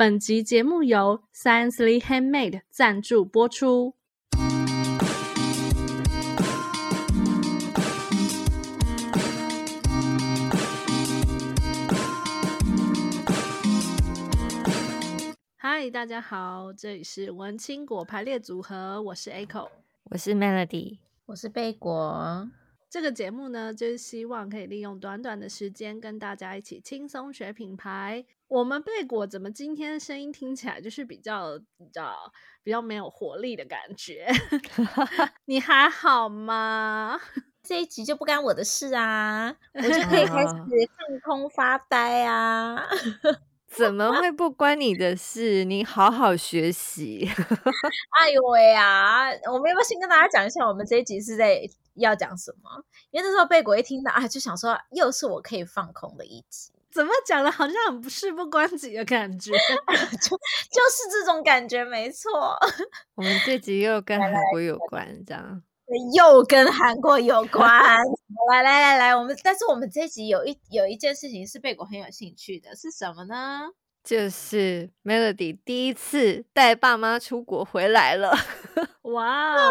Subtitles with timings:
[0.00, 3.96] 本集节目由 Sciencely Handmade 赞助播出。
[15.56, 19.68] 嗨，大家好，这里是文青果排列组合，我是 Echo，
[20.04, 22.48] 我是 Melody，我是贝果。
[22.88, 28.24] 这个节目呢，就是希望可以利用短短的时间，跟大家一起轻松学品牌。
[28.48, 32.14] 我们贝果怎么今天声音听起来就是比较比较
[32.62, 34.26] 比较没有活力的感觉？
[35.44, 37.20] 你还好吗？
[37.62, 42.82] 这一集就不干我的事啊，我就可以开 始放空发呆啊。
[43.66, 45.64] 怎么会不关你的事？
[45.64, 47.28] 你好好学习。
[48.18, 49.28] 哎呦喂啊！
[49.52, 51.60] 我们要不要先跟大家讲一下，我们这一集是在
[51.92, 52.82] 要讲什么？
[53.10, 56.72] 因为那时候贝果一听到啊，就想说又是我可以放空的一集。
[56.98, 59.52] 怎么讲的，好像很不事不关己的感觉，
[60.20, 62.58] 就就是这种感觉，没错。
[63.14, 65.62] 我们这集又跟韩国有关，这样。
[66.16, 67.70] 又跟韩国有关。
[68.50, 73.60] 来来来来，我们但是我们这一集有一有一件事情是贝果很有兴趣的，是什么呢？
[74.02, 78.32] 就是 Melody 第一次带爸妈出国回来了。
[79.02, 79.70] 哇哦，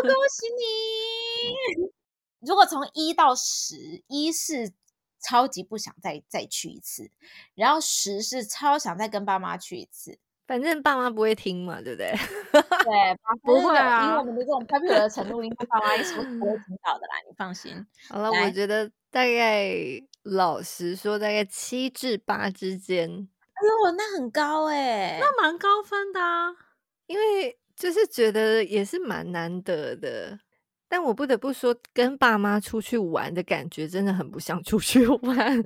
[0.00, 1.92] 恭喜你！
[2.40, 4.72] 如果从一到十，一是
[5.20, 7.10] 超级不想再再去一次，
[7.54, 10.18] 然后十是超想再跟爸妈去一次。
[10.46, 12.10] 反正爸妈不会听嘛，对不对？
[12.52, 14.14] 对，不会啊。
[14.14, 17.86] 以我们的这种 popular 的程度，应该爸妈一说不会听到的啦，你放心。
[18.08, 19.70] 好了，我觉得大概
[20.22, 23.10] 老实说，大概七至八之间。
[23.10, 26.48] 哎呦，那很高哎，那蛮高分的啊。
[27.06, 30.38] 因为就是觉得也是蛮难得的，
[30.88, 35.60] 但我不得不说，跟爸妈出去玩的感觉真的很不像出去 玩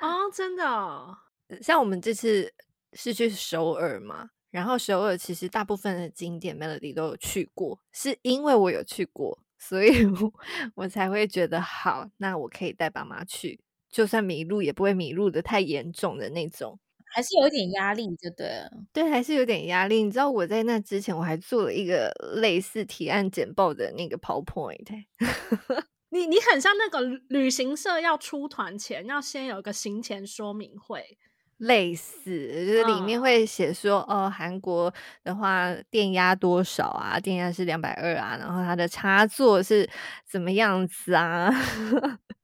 [0.00, 1.16] 哦，真的哦。
[1.62, 2.52] 像我们这次。
[2.92, 4.30] 是去首尔嘛？
[4.50, 10.32] 然后首尔其实大部分的景点 Melody 都有去过，是因为我有去过，所以我，
[10.74, 13.60] 我才会觉得好，那我可以带爸妈去，
[13.90, 16.78] 就算迷路也不会迷路的太严重的那种，
[17.16, 18.70] 还是有点压力，就对了。
[18.92, 20.02] 对，还是有点压力。
[20.02, 24.84] 你知道我在那之前我还做了一个类似提案简报的那个 PowerPoint，
[26.10, 27.00] 你你很像那个
[27.30, 31.16] 旅行社要出团前要先有一个行前说明会。
[31.56, 34.92] 类似，就是里面会写说，哦，哦，韩国
[35.24, 37.18] 的话电压多少啊？
[37.18, 39.88] 电压是两百二啊，然后它的插座是
[40.30, 41.50] 怎么样子啊？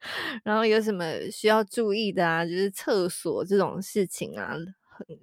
[0.45, 2.45] 然后有什么需要注意的啊？
[2.45, 4.55] 就是厕所这种事情啊，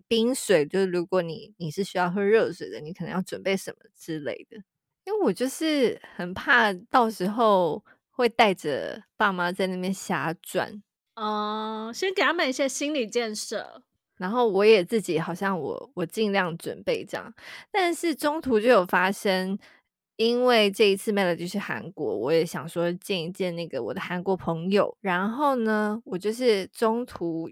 [0.08, 4.58] 冰水，就是如果你你是需要喝热水的，你可能要准备什么之类的。
[5.06, 10.82] 因为我就是很怕到时候会带着爸妈在那边瞎转。
[11.16, 13.82] 嗯，先给他们一些心理建设，
[14.18, 17.34] 然后我也自己好像我我尽量准备这样，
[17.72, 19.58] 但是中途就有发生，
[20.20, 27.50] 因为这一次 Melody 去韩国，我也想说见一见那个我的韩国朋友，然后呢，我就是中途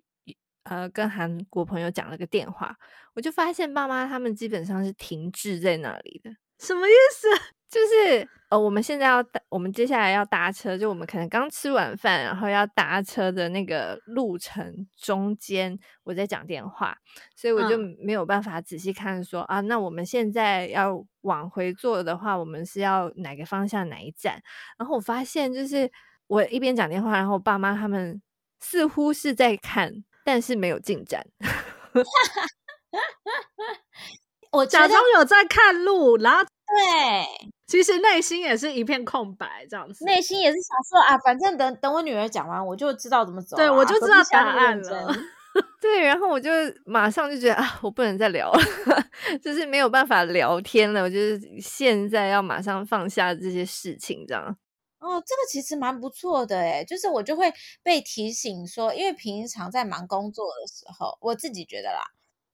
[0.63, 2.75] 呃跟韩国朋友讲了个电话，
[3.15, 6.29] 我就发现爸妈他们基本上是停滞在那里的，
[6.59, 7.27] 什么意思？
[7.69, 16.97] 就是呃，我们现在要搭，我们接下来要搭车，就我们可能刚吃完饭，然后要搭车的那个路程中间，我在讲电话，
[17.35, 24.41] 所以我就没有办法仔细看说、嗯、啊，那我们现在要往回坐的话，我们是要哪个方向哪一站？
[24.77, 25.91] 然后我发现，就是
[26.27, 28.21] 我一边讲电话，然后我爸妈他们
[28.61, 31.27] 似乎是在看，但是没有进展。
[34.51, 36.45] 我假装有在看路，然后。
[36.67, 40.03] 对，其实内心也是一片空白，这样子。
[40.05, 43.57] 内心也是想说啊，反正等等我女儿讲完，我就知道怎么走啊。
[43.57, 45.13] 对，我就知道答案了。
[45.81, 46.51] 对，然后我就
[46.85, 48.61] 马上就觉得啊，我不能再聊了，
[49.41, 51.01] 就是没有办法聊天了。
[51.03, 54.57] 我就是现在要马上放下这些事情，这样。
[54.99, 57.51] 哦，这个其实蛮不错的诶，就是我就会
[57.81, 62.03] 被提醒说，因为平常在忙工作的时候，我自己觉得啦，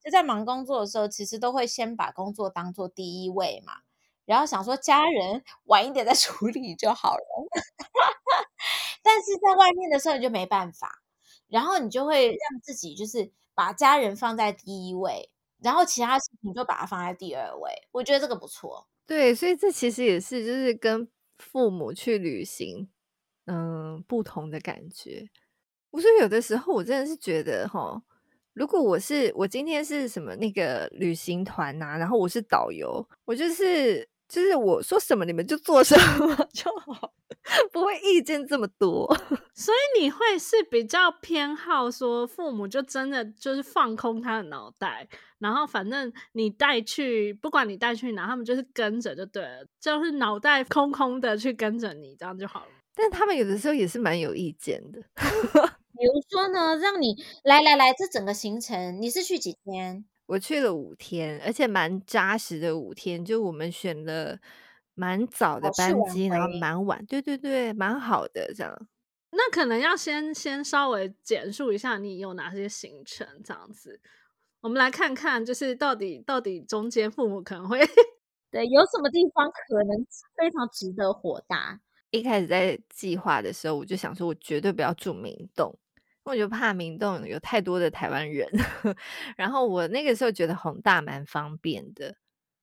[0.04, 3.74] 就在忙工作的时候，其实都会先把工作当做第一位嘛。
[4.26, 7.24] 然后想说家人晚一点再处理就好了，
[9.04, 11.02] 但是在外面的时候你就没办法，
[11.48, 15.30] 然后你就会让自己就是把家人放在第一位，
[15.62, 17.72] 然后其他事情就把它放在第二位。
[17.92, 18.88] 我觉得这个不错。
[19.06, 22.90] 对，所以这其实也是就是跟父母去旅行，
[23.46, 25.30] 嗯，不同的感觉。
[25.92, 28.02] 我说有的时候我真的是觉得哈，
[28.54, 34.10] 如果我是我今天是什么那个旅行团呐，然后我是导游，我就是。
[34.34, 37.14] 就是我说什么你们就做什么 就好，
[37.72, 39.06] 不会意见这么多。
[39.54, 45.08] 所以你会是比较偏好说父母就真的就是放空他的脑袋，
[45.38, 52.72] 然后反正你带去，不管你带去哪，他们就是跟着就对了，就是脑袋空空的去跟着你，这样就好了。
[52.96, 60.06] 但他们有的时候也是蛮有意见的，比如说呢，让你来来来，这整个行程你是去几天？
[60.34, 63.24] 我去了五天，而且蛮扎实的五天。
[63.24, 64.36] 就我们选了
[64.96, 68.88] 蛮早的班机，然后蛮晚，对对对，蛮好的这样。
[69.30, 74.02] 那可能要先先稍微简述一下你有哪些行程，这样子，
[74.62, 77.78] 我们来看看，就是到底到底中间父母可能会
[78.50, 80.04] 对有什么地方可能
[80.36, 81.80] 非常值得火大。
[82.10, 85.78] 一开始在计划的时候，我就想说，我绝对不要住明洞。
[86.24, 88.48] 我就怕明洞有太多的台湾人，
[89.36, 92.16] 然后我那个时候觉得弘大蛮方便的，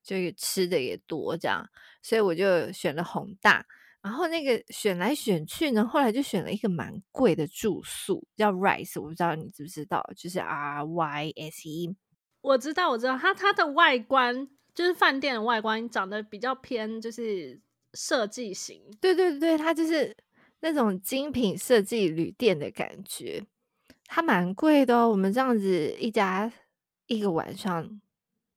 [0.02, 1.68] 就吃的也多这样，
[2.02, 3.66] 所以我就选了弘大。
[4.02, 11.94] 然后那个选来选去呢，后来就选了一个蛮贵的住宿，叫 Rise，我不知道你知不知道，就是 R Y S E。
[12.40, 17.60] 我知道，我知道，它它的外观就是饭店的外观长得比较偏，就是
[17.92, 18.80] 设计型。
[19.02, 20.16] 对对对，它就是。
[20.62, 23.44] 那种精品设计旅店的感觉，
[24.04, 25.10] 它蛮贵的哦。
[25.10, 26.52] 我们这样子一家
[27.06, 28.00] 一个晚上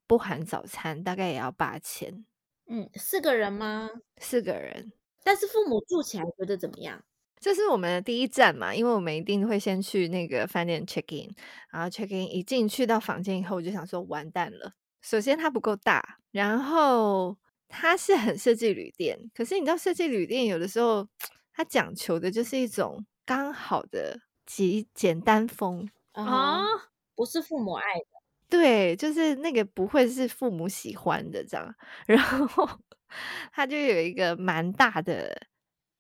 [0.06, 2.26] 不含早餐，大概也要八千。
[2.68, 3.90] 嗯，四个人吗？
[4.18, 4.92] 四个人。
[5.24, 7.02] 但是父母住起来觉得怎么样？
[7.40, 11.34] 这是我们的第一站嘛，因为我们一定会先去那个饭店 check in，
[11.72, 14.74] 然后 check in 一进去到房间以后，我就想说完蛋了。
[15.02, 21.08] 首先它不够大，然后它是很设计旅店，可是你知道设计旅店有的时候。
[21.54, 26.64] 他讲求的就是一种刚好的极简单风啊，
[27.16, 28.06] 不是父母爱的，
[28.50, 31.74] 对，就是那个不会是父母喜欢的这样。
[32.06, 32.68] 然后
[33.52, 35.48] 他就有一个蛮大的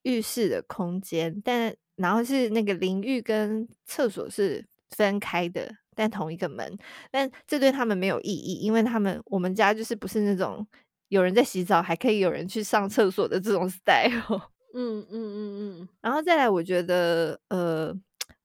[0.01, 6.77] 浴室的空间，但然后是那个淋浴跟厕所是分开的，但同一个门。
[7.09, 10.67] 但这对他们没有意义，因为他们我们家就是不是那种
[11.07, 14.52] 有人在洗澡还可以有人去上厕所的这种 style。
[14.73, 17.93] 嗯嗯嗯嗯，然后再来，我觉得，呃，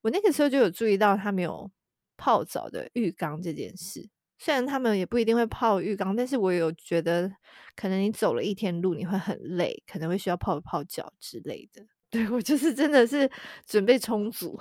[0.02, 1.70] 我那个时候就有注意到他没有
[2.16, 4.08] 泡澡的浴缸这件事。
[4.38, 7.28] 虽然他们也不一定会泡浴缸，但是我有觉得，
[7.75, 11.82] 可能你走了一天路，你会很累，可能会需要泡一泡脚之类的。
[12.10, 13.28] 对，我就是真的是
[13.66, 14.56] 准备充足。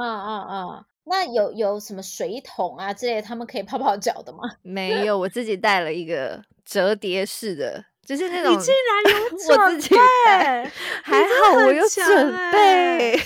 [0.00, 4.38] 嗯嗯，那有有什么水桶啊之类，他们可以泡泡脚的吗？
[4.62, 7.84] 没有，我自己带了一个折叠式的。
[8.06, 9.94] 就是那种，你竟然有准备， 我自己
[11.04, 12.04] 还好我有准
[12.52, 13.24] 备，好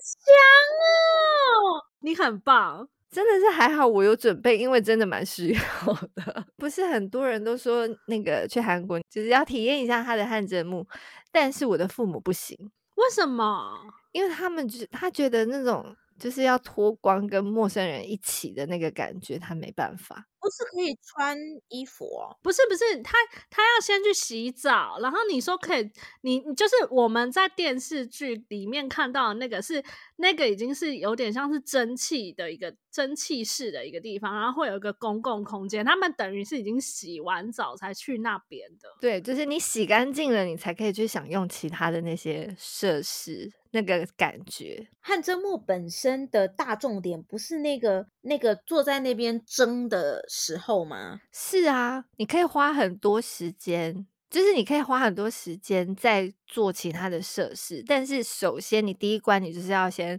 [0.00, 0.32] 强
[0.80, 1.82] 哦！
[2.00, 6.46] 你很棒，真的是还好我有准备，因为真的蛮需要的。
[6.56, 10.86] 不是很多人都说那个去韩国就是要体验一下他的汗蒸幕，
[11.32, 12.56] 但是我的父母不行，
[12.94, 13.72] 为什么？
[14.12, 15.96] 因为他们就他觉得那种。
[16.16, 20.24] 就是要脱光跟陌生人一起的那个感觉，他没办法。
[20.44, 21.38] 不是可以穿
[21.68, 22.36] 衣服哦？
[22.42, 23.16] 不是不是，他
[23.48, 29.82] 他要先去洗澡，然后你说可以，你就是我们在电视剧里面看到的那个是
[30.16, 38.88] 那个已经是有点像是蒸汽的一个蒸汽室的一个地方，然后会有一个公共空间，他们等于是已经洗完澡才去那边的。
[39.00, 43.50] 对，就是你洗干净了，你才可以去享用其他的那些设施。
[43.70, 51.20] 那个感觉，汗蒸木本身的大重点不是那个那个坐在那边蒸的时候吗？
[51.30, 57.84] 是啊，你可以花很多时间，就是你可以花很多时间在做其他的设施。
[57.86, 60.18] 但是首先，你第一关你就是要先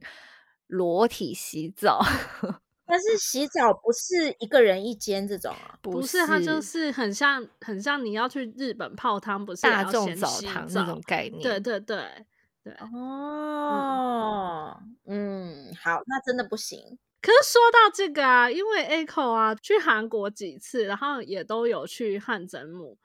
[0.67, 2.01] 裸体洗澡。
[2.87, 11.41] 但是洗澡不是一个人一间这种啊，不是，它就是很像很像你要去日本泡汤，不是大众澡堂那种概念。
[11.41, 12.25] 对对对。
[12.63, 14.75] 对哦，
[15.05, 16.97] 嗯，好，那真的不行。
[17.25, 22.99] 可是说到这个啊，因为 Echo 啊去韩国几次，然后也都有去汗蒸幕，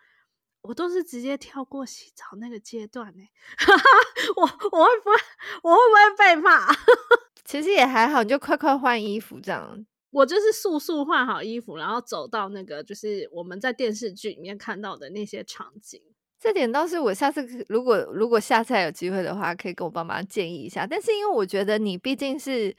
[0.61, 3.23] 我都是直接跳过洗澡那个阶段呢。
[4.37, 5.17] 我我会不会
[5.63, 6.67] 我会不会被骂？
[7.47, 9.87] 其实也还好，你就快快换衣服这样。
[10.11, 15.99] 我就是速速换好衣服，然后走到那个就是我们在电视剧里面看到的那些场景。
[16.39, 20.87] 这点倒是我下次如果如果下次还有机会的话，可以跟我爸妈建议一下。
[20.87, 22.77] 但是因为我觉得你毕竟是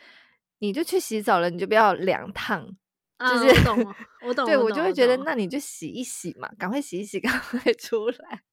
[0.61, 2.67] 你就去洗澡了，你就不要两趟，
[3.17, 3.95] 啊、就是我懂，
[4.27, 8.43] 我 懂，对我，就会觉得那你就洗一洗嘛，赶快洗一洗， 赶快出来。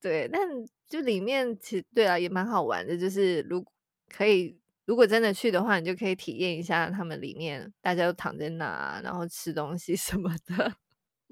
[0.00, 0.40] 对，但
[0.88, 3.62] 就里面其实对啊也蛮好玩的，就是如
[4.08, 10.74] 可以如果真的去的话，你就可以体验一下他们里面大家都躺在那，然后吃东西什么的。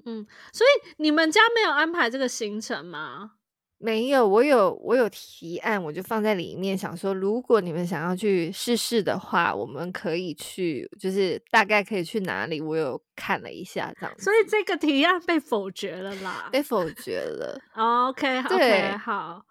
[0.05, 3.31] 嗯，所以你们家没有安排这个行程吗？
[3.81, 14.23] 没有，我有我有提案，我就放在里面，想说如果你们想要去试试的话，我们可以去，就是大概可以去哪里，我有看了一下这样子。
[14.23, 17.57] 所以这个提案被否决了啦，被否决了。
[17.73, 19.41] OK，对，okay, 好。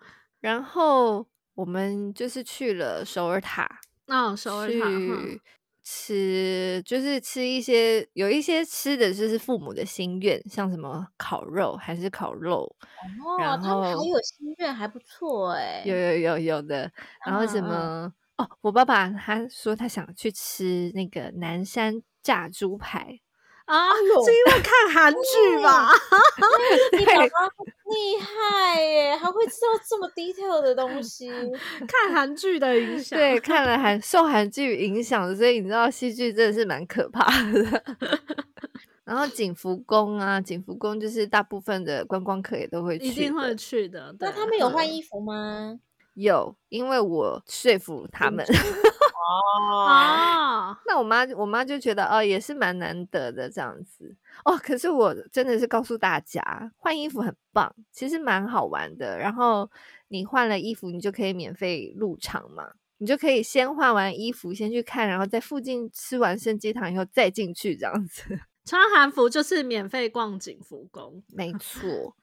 [0.40, 4.86] 然后我们就是去了首尔塔，哦，首尔塔。
[5.90, 12.70] 吃就是吃一些有一些吃的就是父母的心愿，像什么烤肉还是烤肉，
[13.24, 16.92] 哦、然后还有心愿还不错哎，有有有有的，
[17.24, 17.74] 然后什么、
[18.36, 23.20] 啊、哦，我爸爸他说他想去吃那个南山炸猪排。
[23.68, 23.92] 啊，
[24.24, 25.90] 是因为看韩剧吧？
[26.98, 27.28] 你爸爸
[27.84, 31.28] 厉害耶，还会知道这么 detail 的东西。
[31.86, 37.82] 看韩剧的影响，对，看了韩受韩剧影响，所以你知道戏剧真的是蛮可怕的。
[39.04, 44.14] 然后景福宫啊，景福宫就是大部分的观光客也都会去，一定会去的。
[44.20, 45.78] 那他们有换衣服吗？
[46.22, 48.44] 有，因为我说服他们。
[49.28, 54.56] 哦，那我妈我妈就觉得哦，也是蛮难得的这样子哦。
[54.56, 59.18] 可是我真的是告诉大家，换衣服很棒，其实蛮好玩的。
[59.18, 59.70] 然后
[60.08, 68.22] 你换了衣服，你就可以免费入场嘛，你就可以先换完衣服先去看，然后在附近吃完参鸡汤以后再进去这样子。
[68.64, 72.16] 穿韩服就是免费逛景福宫，没错。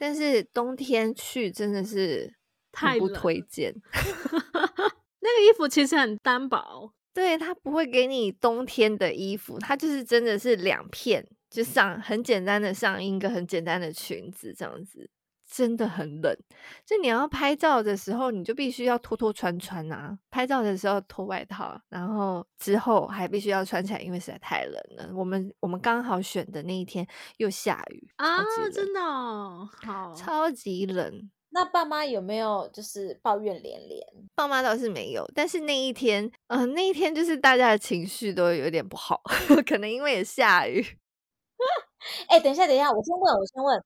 [0.00, 2.32] 但是冬天去真的是
[2.76, 3.74] 太不推荐。
[5.20, 15.10] 那个衣服其实很单薄，对，它不会给你冬天的衣服，它就是真的是两片，就上很简单的上衣，一个很简单的裙子这样子，
[15.50, 16.36] 真的很冷。
[16.84, 20.16] 就你要拍照的时候，你就必须要脱脱穿穿啊。
[20.30, 25.10] 拍照的时候脱外套，然后之后还必须要穿起来，因为实在太冷了。
[25.12, 27.04] 我们我们刚好选的那一天
[27.38, 31.28] 又下雨啊，真的哦，好，超级冷。
[31.56, 34.06] 那爸妈有没有就是抱怨连连？
[34.34, 39.22] 爸妈倒是没有，但是那一天，嗯、呃，那一天就是大家的情绪都有点不好，
[39.66, 40.84] 可能因为也下雨。
[42.28, 43.82] 哎、欸，等一下，等一下，我先问，我先问，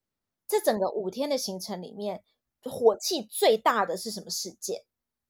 [0.48, 2.24] 这整个五天的行程里面，
[2.64, 4.82] 火气最大的是什么事件？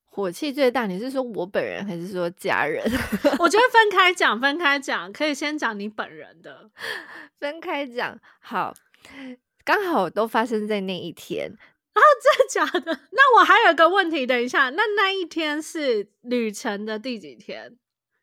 [0.06, 2.82] 火气最大，你是说我本人还是说家人？
[3.38, 6.70] 我觉得分开讲，分开讲，可以先讲你本人的，
[7.38, 8.18] 分开讲。
[8.40, 8.72] 好，
[9.62, 11.52] 刚好都发生在那一天。
[11.92, 13.00] 啊，真的假的？
[13.12, 17.76] 那我还有一个问题，等一下，那那一天是旅程的第几天？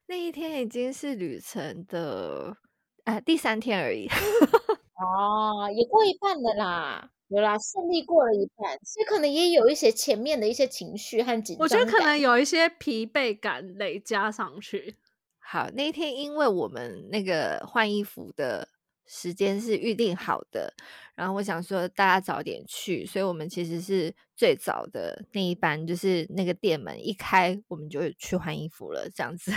[0.08, 2.56] 那一天已经是旅程的
[3.04, 4.08] 呃第三天而已。
[4.96, 11.64] 哦，也过一半了啦，有啦，顺利过了一半，所以可能也有一些前面的一些情绪和紧张。
[11.64, 14.96] 我觉得可能有一些疲惫感累加上去。
[15.40, 18.70] 好，那一天因为我们那个换衣服的。
[19.10, 20.74] 时间是预定好的，
[21.18, 29.52] 然后我想说大家早点去，所以我们其实是最早的那一班，就是那个店门一开，我们就去换衣服了，这样子，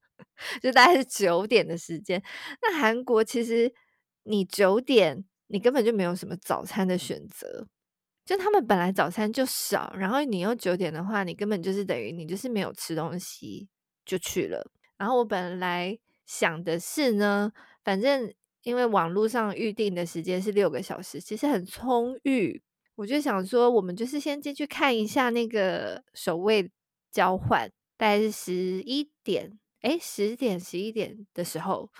[0.62, 2.22] 就大概是九点的时间。
[2.62, 3.70] 那韩国其实
[4.22, 7.68] 你九点，你根本就没有什么早餐的选择，
[8.24, 13.68] 就他们本来早餐就少，然后你又九点的话，你根本就是等于你就是没有吃东西
[14.06, 14.72] 就去了。
[14.96, 17.52] 然后我本来想的是呢，
[17.84, 18.32] 反正。
[18.62, 22.62] 因为网络上预定的时间是六个小时，其实很充裕。
[22.94, 26.70] 我就想说，我们就是先进去看一下那个首位
[27.10, 31.90] 交换，大概是十一点，诶，十点十一点的时候，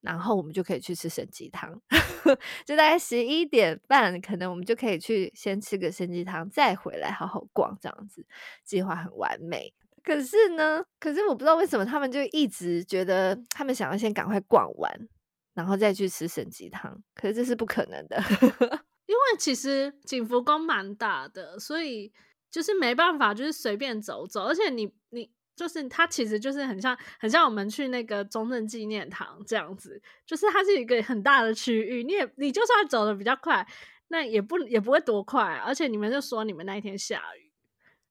[0.00, 1.82] 然后我们就可以去吃参鸡汤。
[2.64, 8.24] 就大概十一点半，可能我们就可以去先吃个参鸡汤，再回来好好逛，这样子
[8.64, 9.74] 计划很完美。
[10.02, 15.08] 可是呢，可是我不知道为什么他们就一直觉得他们想要先赶快逛完。
[15.60, 18.16] 然后再去吃神鸡汤，可是这是不可能的，
[19.04, 22.10] 因为其实景福宫蛮大的，所以
[22.50, 24.44] 就是没办法，就是随便走走。
[24.44, 33.66] 而且你你就是它其实就是很像很像我们去那个中正纪念堂这样子，就是它是一个很大的区域，你也你就算走得比较快，
[34.08, 35.64] 那也不也不会多快啊。
[35.66, 37.52] 而且你们就说你们那一天下雨，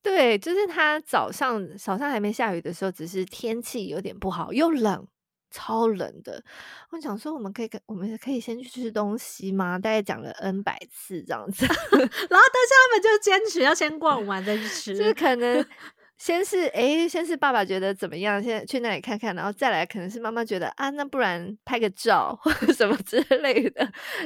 [0.04, 5.08] 对，就是它早上早上还没下雨的时候，只是天气有点不好，又冷。
[5.52, 6.44] 超冷的，
[6.92, 9.80] 我想说，我们可以，我们可以先去吃东西吗？
[9.80, 15.66] 大概讲了 N 百次这样子， 然后但是他们就坚持要先逛完再去吃， 就是可能
[16.18, 23.86] 先是哎、欸，先是爸爸觉得怎么样，先去那里看看，然后再来可能是妈妈觉得啊，那不然拍个照或者什么之类的，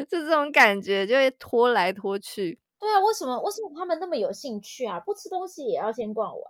[0.10, 2.60] 就这种感觉就会拖来拖去。
[2.80, 5.00] 对啊，为什么为什么他们那么有兴趣啊？
[5.00, 6.44] 不吃东西也要先逛完？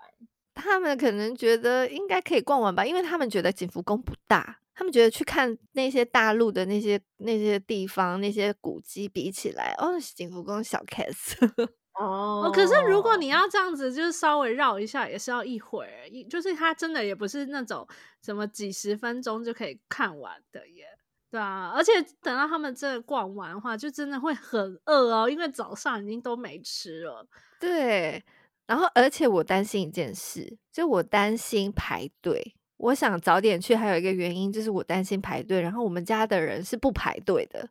[0.56, 4.60] 他们可能觉得应该可以逛完吧，因为他们觉得景福宫不大。
[4.76, 11.36] 他们觉得去看那些大陆的那些那些地方那些古迹比起来，哦，景福宫小 case。
[12.00, 17.88] 哦，可是如果你要这样子，就是稍微绕一下，也是要一会儿，就是它真的也不是那种
[18.24, 20.86] 什么几十分钟就可以看完的耶。
[21.30, 27.28] 对啊，而且等到他们真的逛完的话，就真的会很饿哦，因为早上已经都没吃了。
[27.60, 28.24] 对，
[28.66, 32.56] 然后而且我担心一件事，就我担心排队。
[32.84, 35.62] 我想早点去，还有一个原因就是我担心排队。
[35.62, 37.68] 然后我们家的人是不排队的。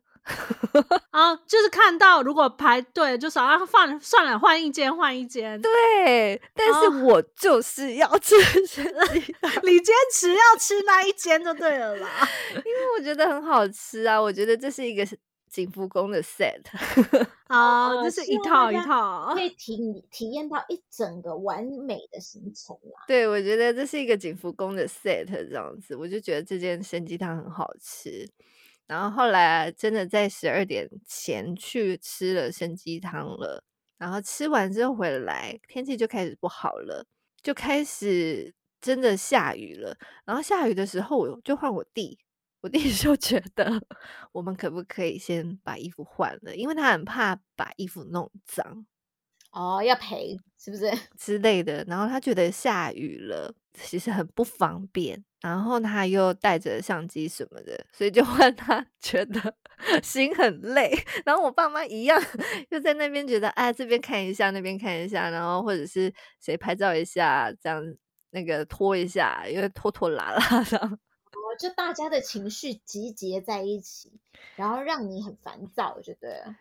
[1.11, 5.61] 啊， 就是看到如果排队，就少要放算了，换一间换一间。
[5.61, 8.33] 对，但是我就是要吃
[9.63, 12.07] 你坚持要吃那一间就对了啦，
[12.55, 15.05] 因为我觉得很好吃啊，我觉得这是一个
[15.53, 16.63] 景福宫的 set
[17.45, 19.77] 啊， 这是一套一套，可以体
[20.09, 23.03] 体验到一整个完美的行程啦。
[23.07, 28.27] 对，我觉得这是一个景福宫的 set 这样子，我就觉得这间生鸡汤很好吃。
[28.87, 33.63] 然后后来真的在十二点前去吃了生鸡汤了，
[33.99, 37.05] 然后吃完之后回来，天气就开始不好了，
[37.43, 39.95] 就开始真的下雨了。
[40.25, 42.17] 然后下雨的时候，我就换我弟，
[42.63, 43.69] 我弟 就觉得
[44.31, 48.85] 我们可不可以先把衣服换了，因为他很怕把衣服弄脏。
[49.51, 50.89] 哦，要赔是不是
[51.19, 51.83] 之类的？
[51.87, 55.23] 然后他觉得下雨了，其实很不方便。
[55.41, 59.53] 然后他又带着相机什么的，所以就换他 觉得
[60.01, 60.89] 心很累。
[61.25, 62.17] 然后我爸妈一样，
[62.71, 67.83] 又在那边觉得哎，这边看一下，那边看一下，然后或者是谁拍照一下，这样
[68.31, 70.97] 那个拖一下，因为拖拖拉拉的。
[71.53, 74.11] 哦，就大家的情绪集结在一起，
[74.55, 76.55] 然后让你很烦躁，就对了。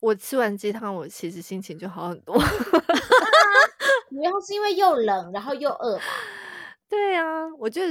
[0.00, 2.34] 我吃完鸡汤，我其实心情就好很多。
[4.08, 6.04] 主要是因为又冷，然后又饿吧？
[6.88, 7.82] 对啊，我就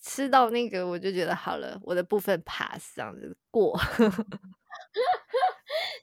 [0.00, 3.76] 吃到那个，我就觉得好了，我的部分 pass 这样子过。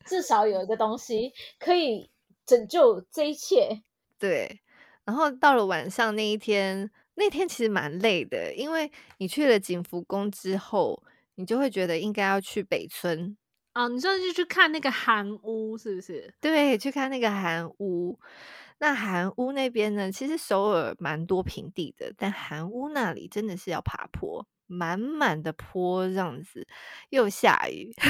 [0.05, 2.09] 至少有一个东西可以
[2.45, 3.83] 拯救这一切。
[4.19, 4.61] 对，
[5.05, 11.03] 然后到了晚上那一天，那天其实蛮累的，因为你去了景福宫之后，
[11.35, 13.37] 你就会觉得应该要去北村。
[13.73, 16.33] 哦，你说是去看那个韩屋是不是？
[16.39, 18.19] 对，去看那个韩屋。
[18.79, 20.11] 那韩屋那边呢？
[20.11, 26.67] 其实首尔蛮多平地的，但韩屋那里真的是要爬坡，满满的坡这样子，
[27.09, 27.93] 又下雨。
[27.97, 28.03] 啊、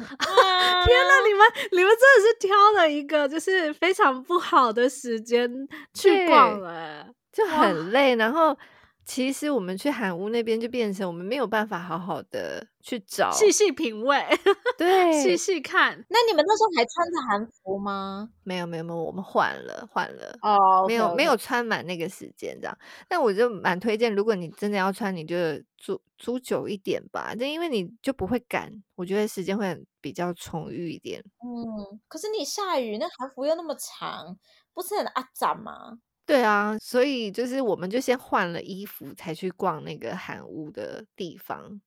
[0.86, 5.50] 天哪，你们你们真的是挑了一个就是非常不好的时间
[5.92, 8.56] 去逛了，就很累，然后。
[9.02, 14.24] 其实我们去韩屋那边就变成我们没有办法好好的去找，细细品味，
[14.78, 15.98] 对，细细看。
[16.08, 18.28] 那你们那时候还穿着韩服吗？
[18.44, 22.78] 没有没有没有，我们换了换了哦，oh, okay, 没有.没有穿满那个时间这样。
[23.08, 25.36] 但我就蛮推荐，如果你真的要穿，你就
[25.76, 31.20] 租租久一点吧，就因为你就不会赶，我觉得时间会比较充裕一点。
[31.42, 34.36] 嗯，可是你下雨，那韩服又那么长，
[34.72, 35.98] 不是很阿杂吗？
[36.30, 41.80] 对啊，所以就是我们就先换了衣服，才去逛那个韩屋的地方，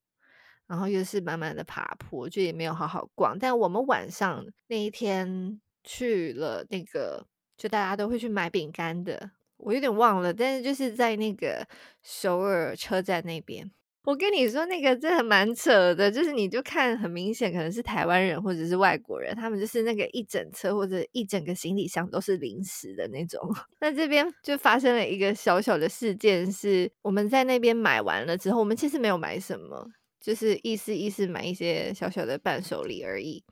[0.68, 3.40] 然后又是慢慢的爬坡，就也没有好好逛。
[3.40, 7.26] 但我们晚上那一天去了那个，
[7.56, 11.66] 就大家都会去买饼干的，我有点忘了，但是就是在那个
[12.02, 13.72] 首尔车站那边。
[14.06, 23.40] 我跟你说，那个真的蛮扯的，就是你就看很明显，可能是台湾人或者是外国人，他们就是那个一整车或者一整个行李箱都是零食的那种。
[23.80, 29.88] 那这边就发生了一个小小的事件，是我们在那边买完了之后，我们其实没有买什么，
[30.20, 33.46] 就是意思意思买一些小小的伴手礼而已。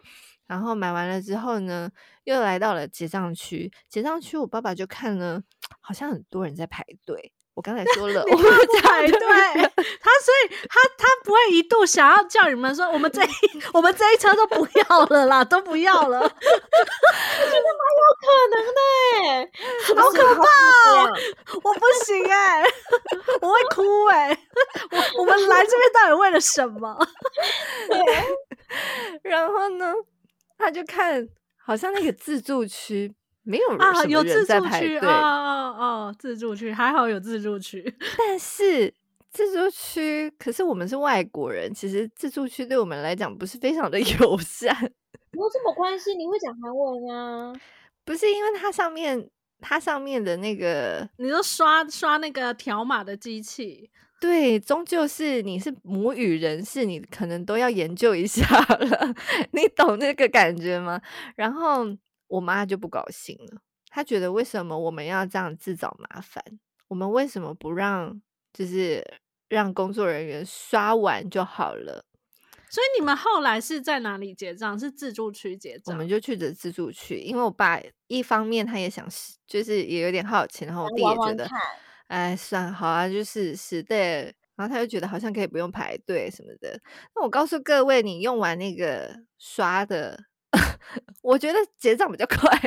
[0.48, 1.90] 然后买完了之后呢，
[2.26, 5.42] 又来到了结账区，结账区我爸爸就看了，
[5.80, 7.32] 好像很多人在排队。
[7.62, 13.28] 我刚才说了， 我们排队，他所以他他不会一度想要叫你们说，我们这一
[13.72, 16.42] 我们这一车都不要了啦，都不要了，我觉得
[17.78, 21.14] 蛮有可能的，好可怕哦，
[21.64, 22.64] 我不行哎，
[23.42, 24.36] 我会哭哎，
[24.90, 26.98] 我我们来这边到底为了什么？
[27.88, 29.94] 对，然后呢，
[30.58, 31.30] 他就看
[31.64, 33.14] 好像那个自助区。
[33.44, 37.84] 没有人啊，有自助区哦哦哦，自助区还好有自助区，
[38.18, 38.94] 但是
[39.30, 44.76] 自助区可是我们是外国人，其实自助区对我们来讲不是非常的 友善。
[45.34, 46.14] 有什么关系？
[46.16, 47.54] 你会讲韩文啊？
[48.06, 58.44] 不是因为它上面它上面的那个，你说刷刷那个条码的机器，对，终究是你是母语人士，你可能都要研究一下
[58.76, 59.16] 了，
[59.54, 61.02] 你懂那个感觉吗？
[61.36, 61.86] 然后。
[62.32, 66.44] 我妈就不高兴了，她觉得为什么我们要这样自找麻烦？
[66.88, 68.22] 我们为什么不让
[68.54, 69.06] 就是
[69.50, 72.06] 让工作人员刷完就好了？
[72.70, 74.80] 所以你们后来是在哪里结账？
[74.80, 75.94] 是自助区结账？
[75.94, 79.06] 我们就去的自助区，因为我爸一方面他也想，
[79.46, 81.50] 就是也有点好奇，然后我弟也觉得，
[82.08, 84.34] 哎，算好啊，就是是的。
[84.56, 86.80] 然后他就觉得好像可以不用排队什么的。
[87.16, 90.26] 那我告诉各位，你用完那个刷的，
[91.22, 92.58] 我觉得结账比较快，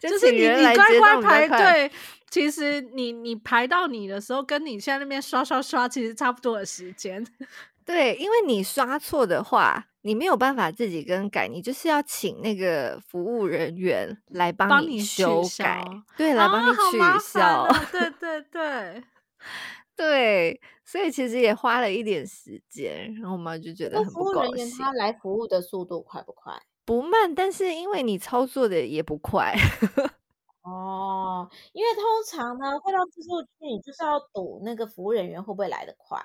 [0.00, 1.90] 就是你你乖乖排队。
[2.30, 7.26] 其实你你排到你的时候，跟你现在那边刷刷刷，其实差不多的时间。
[7.84, 15.84] 对，因为你刷错的话，你没有办法自己更改，你就是要请那个服务人员来帮你修改，
[16.16, 17.62] 对，来帮你取消。
[17.62, 19.02] 啊、对 对对。
[19.96, 24.50] 对，所以其实也花了一点时间，然后我们就觉得很不高兴。
[24.50, 26.54] 服务人员他来服务的速度快不快？
[26.90, 29.54] 不慢，但是因为你操作的也不快。
[30.64, 36.20] 哦，因为通常呢，会到自助区，你就是要赌那个服务人员会不会来得快。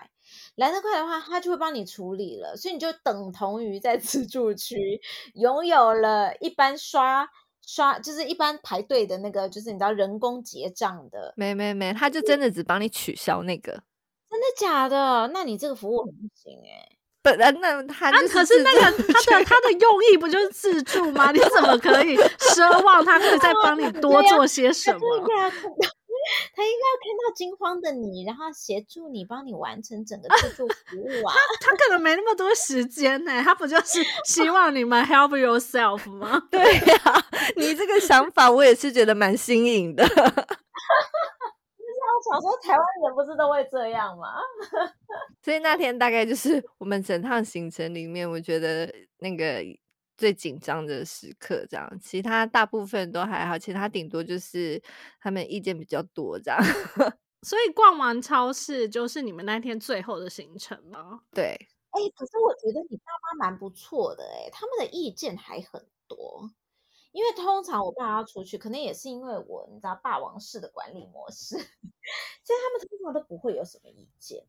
[0.55, 4.99] 来得快的话，他就会帮你处理了，所以你就等同于在自助区
[5.35, 7.29] 拥有了一般刷。
[7.61, 13.83] 刷就是一般排队的那个，就是你知道人工结账的，没没没，他就真的只帮你取消那个，
[14.31, 15.27] 真的假的？
[15.31, 16.94] 那你这个服务很不行哎、欸。
[17.25, 21.31] 本来那他就是、啊、可是那个他的 他的用意不就是自助吗？
[21.31, 24.99] 你怎么可以奢望他可以再帮你 多做些什么？
[26.55, 31.33] 他应该要看到惊慌的你，然后协助你，帮你完成整个自助服务啊。
[31.59, 36.43] 他他可能没那么多时间呢，他不就是希望你们 help yourself 吗？
[36.49, 37.25] 对呀、啊，
[37.57, 40.05] 你这个想法我也是觉得蛮新颖的。
[42.23, 44.35] 就是我想说，台湾人不是都会这样吗？
[45.43, 49.63] 所以那天大概就是我们整趟行程里面，我觉得那个。
[50.17, 54.81] 最紧张的时刻，这样，其他大部分都还好，其他顶多就是
[55.19, 56.57] 他们意见比较多这样。
[57.41, 61.19] 所以逛完超市就是你们那天最后的行程吗？
[61.35, 61.47] 对，
[61.91, 66.49] 哎、欸，可是我觉得你爸妈蛮不错的、欸，哎，他们的意见还很多。
[67.15, 71.55] 因为通常我爸要出去，可能也是因为我你知道霸王式的管理模式，
[72.43, 74.45] 所以他们通常都不会有什么意见。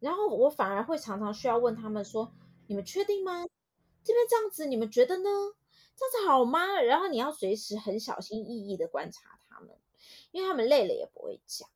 [0.00, 2.34] 然后我反而会常常需要问他们说
[2.66, 3.44] ：“你们确定吗？”
[4.02, 5.30] 这边这样子，你们觉得呢？
[5.94, 6.80] 这样子好吗？
[6.80, 9.78] 然后你要随时很小心翼翼的观察他们，
[10.32, 11.68] 因为他们累了也不会讲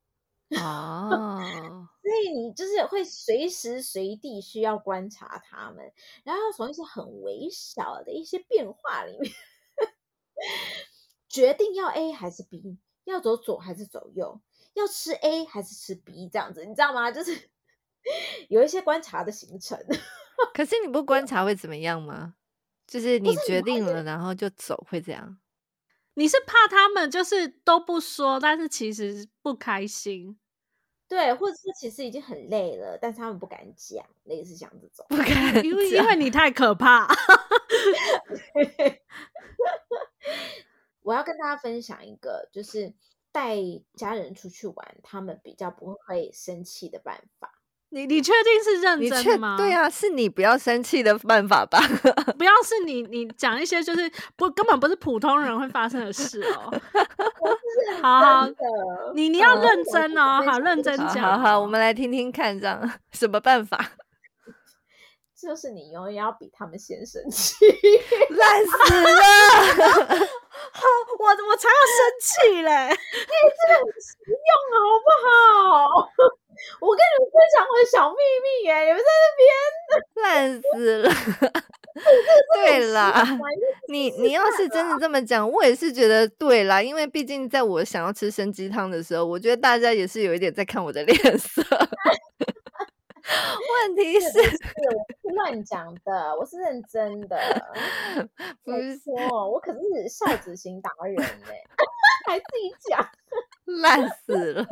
[0.61, 1.39] 啊，
[2.03, 5.93] 所以你就是会随时随地需要观察他们，
[6.25, 9.31] 然后从一些很微小的一些变化里面
[11.29, 14.41] 决定要 A 还是 B，要走左还是走右，
[14.75, 17.11] 要吃 A 还是吃 B，这样子你知道吗？
[17.11, 17.51] 就是
[18.49, 19.79] 有一些观察的行程。
[20.55, 22.35] 可是你不观察会怎么样吗？
[22.87, 25.39] 就是你决定了，然后就走，会这样？
[26.15, 30.39] 你是怕他们就是都不说，但是其实不开心，
[31.09, 37.07] 对，或者是其实已经很累了，但是他们不敢讲，类似这样子走，不敢，因为因为你太可怕。
[41.03, 42.93] 我要跟大家分享一个，就是
[43.33, 43.57] 带
[43.95, 47.53] 家人出去玩，他们比较不会生气的办法。
[47.91, 49.57] 你你确定是认真的吗？
[49.57, 51.79] 对啊，是你不要生气的办法吧？
[52.37, 56.75] 不要是你你讲一些就是不根本不是普通人会发生的事哦。
[58.03, 58.49] 好好，
[59.15, 61.21] 你你要认真哦，好认真讲。
[61.21, 63.93] 好好，我们来听听看，这样什么办法？
[65.47, 67.55] 就是你永远要比他们先生气，
[68.35, 69.17] 烂死了！
[70.73, 70.83] 好，
[71.21, 72.89] 我我才要生气嘞！
[72.91, 76.11] 你这个很实用好不好？
[76.81, 79.49] 我跟你们分享我的小秘密耶，你们在那边
[80.25, 81.07] 烂死了。
[82.55, 83.25] 对啦，
[83.89, 91.63] 你你要是真的这么讲，我也是觉得对啦，因为毕竟在我想要吃生鸡汤的时候，我觉得大家也是有一点在看我的脸色。
[93.85, 97.37] 问题是，是，我是乱讲的，我是认真的。
[98.65, 101.47] 不是说，我可是孝子型达人呢，
[102.27, 103.09] 还自己讲，
[103.83, 104.67] 烂死了。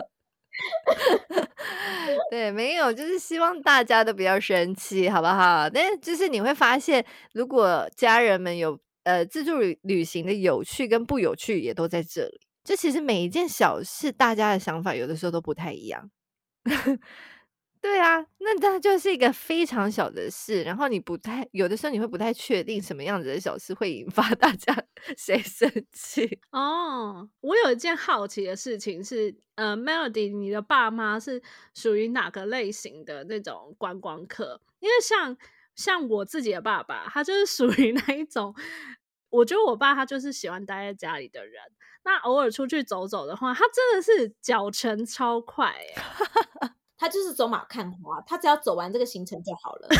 [2.30, 5.68] 对，没有，就是希望大家都不要生气，好不好？
[5.68, 12.40] 但就是你会发现，如果家人们有呃自助旅旅行的有趣跟不有趣，也都在这里。
[12.62, 16.08] 就其实每一件小事，大家的想法有的时候都不太一样。
[17.84, 24.74] 对啊，那它就是一个非常小的事，然后你不太有的时候你会不太确定什么样子的小事会引发 大家
[25.18, 27.28] 谁生气哦。
[27.42, 31.42] 我有一件好奇的事情是，呃，Melody，你的爸妈是
[31.74, 34.62] 属于哪个类型的那种观光客？
[34.80, 35.36] 因为像
[35.74, 38.54] 像我自己的爸爸，他就是属于 那一种，
[39.28, 41.62] 我觉得我爸他就是喜欢待在家里的人，
[42.02, 46.72] 那偶尔出去走走的话，他真的是脚程超快哎。
[47.04, 49.88] 他就是走马看花，他只要走完这个行程就好了。
[49.94, 49.96] 对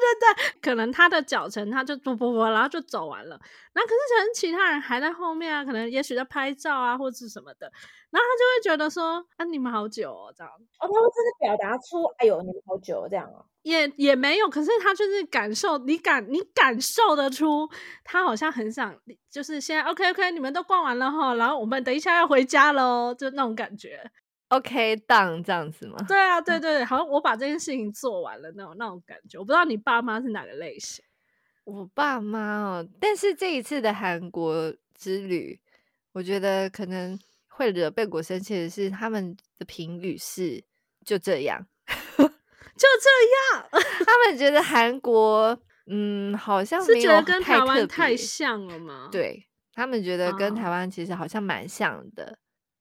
[0.00, 3.38] 对对，可能他的脚程他就啵啵啵，然后就走完了。
[3.74, 7.70] 然后可是可能其他人还在后面啊，可能也许在拍照啊，或者是什么的。
[8.10, 10.50] 然后他就会觉得说啊，你们好久哦，这样。
[10.50, 13.44] 哦，他会真的表达出，哎呦，你们好久这样哦。
[13.62, 17.68] 也也没有，可是他就是感受，你感你感受得出，
[18.04, 18.96] 他好像很想，
[19.30, 24.10] 就是现在 OK OK，你们都逛完了哈，然后我们等一下要回家喽，就那种感觉。
[24.48, 25.96] OK done 这样子吗？
[26.08, 29.38] 对啊，对对对，好像我把这件事情做完了那种那种感觉。
[29.38, 31.04] 我不知道你爸妈是哪个类型。
[31.64, 35.60] 我爸妈哦，但是这一次的韩国之旅，
[36.12, 40.64] 我觉得可能会惹贝果生气的是，他们的评语是
[41.04, 41.66] 就这样。
[42.16, 43.10] 就这
[43.58, 43.68] 样，
[44.06, 49.08] 他们觉得韩国，嗯，好像是觉得跟台湾太像了吗？
[49.10, 52.38] 对，他们觉得跟台湾其实好像蛮像的。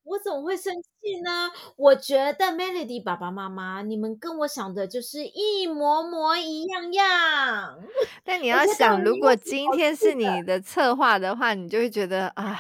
[0.08, 0.10] 啊。
[0.10, 1.52] 我怎么会生气呢？
[1.76, 7.80] 我觉得 Melody 爸爸妈妈，你们跟我想的就是一模模一样样。
[8.24, 12.60] 但你要想，如果今天是你的策划的话，你就会觉得啊，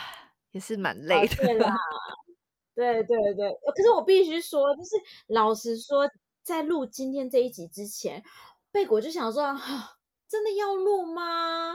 [0.51, 1.35] 也是蛮累的。
[1.35, 1.73] 对啦，
[2.75, 3.49] 对对对。
[3.75, 4.89] 可是我必须说，就是
[5.27, 6.09] 老实说。
[6.47, 8.23] 在录今天这一集之前，
[8.71, 9.59] 贝果就想说：“啊，
[10.29, 11.73] 真的要录吗？”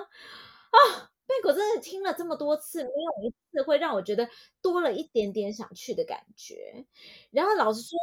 [0.72, 4.28] 啊，贝果真的听了这么多次，没有一次会让我觉得
[4.60, 6.84] 多了一点点想去的感觉。
[7.30, 7.98] 然后老实说，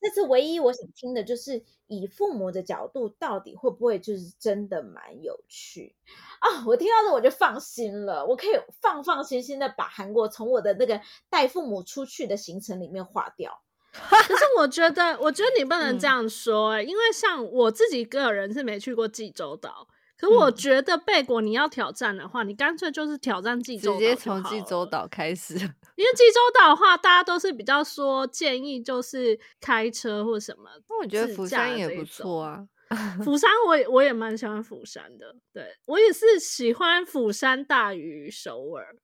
[0.00, 5.96] 这次唯一我想听的就是以父母的角度，到底会不会就是真的蛮有趣
[6.40, 6.64] 啊？
[6.66, 8.50] 我听到这我就放心了，我可以
[8.80, 11.00] 放放心心的把韩国从我的那个
[11.30, 13.62] 带父母出去的行程里面划掉。
[13.96, 25.54] 可是我觉得，我觉得你不能这样说，欸，哎、嗯，因为像我自己个人是没去过济州岛，可我觉得贝果你要挑战的话，你干脆就是挑战济州岛，直接从济州岛开始。
[25.54, 25.58] 因
[26.04, 30.70] 为济州岛的话，大家都是比较说建议就是开车或什么。
[30.88, 32.66] 那我觉得釜山也不错啊，
[33.24, 38.96] 釜山我也我也蛮喜欢釜山的，对，我也是喜欢釜山大于首尔。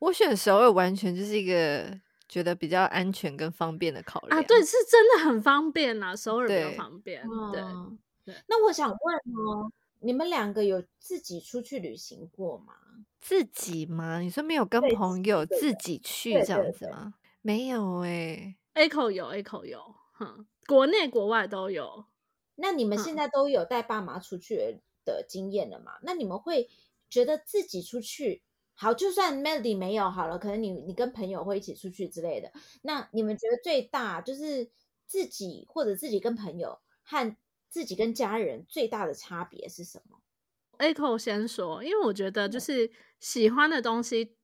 [0.00, 2.00] 我选首尔完全就是一个。
[2.28, 7.22] 觉得比较安全跟方便的考量啊，对，是真的很方便啊，首尔比较方便。
[7.50, 8.34] 对，嗯、对。
[8.46, 12.74] 那我想问哦，你们两个有自己出去旅行过吗？
[13.20, 14.20] 自己吗？
[14.20, 17.14] 你说没有跟朋友自己去这样子吗？
[17.42, 22.04] 没有哎、欸、，A 口有，A 口有，哼，国内国外都有。
[22.56, 25.98] 那你们现在都有带爸妈出去的经验了吗？
[26.02, 26.68] 那你们会
[27.08, 28.42] 觉得自己出去？
[28.74, 32.52] 好，就算 Melody 没有好了，可能你你跟朋友会一起出去之类的。
[32.82, 34.70] 那你们觉得最大就是
[35.06, 37.36] 自己或者自己跟朋友和
[37.68, 40.20] 自己跟家人最大的差别是什么
[40.78, 44.36] ？Echo 先说，因为我觉得就是喜欢的东西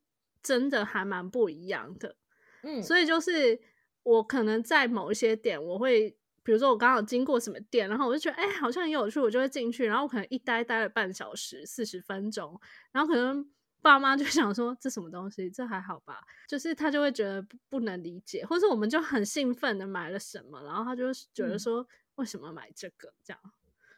[0.42, 2.16] 真的还蛮不一样的。
[2.62, 3.60] 嗯，所以就是
[4.02, 12.60] 我可能在某一些点，我会比如说我刚好经过什么店，然后我就觉得哎、欸，好像很有趣，我就会进去，然后我可能一待待了半小时、四十分钟，
[12.92, 13.50] 然后可能。
[13.84, 16.18] 爸妈就想说，这什么东西，这还好吧？
[16.48, 23.40] 就是他就会觉得不能理解，或者我们就很兴奋的买了什么，然后他就觉得说，为什么买这个这样？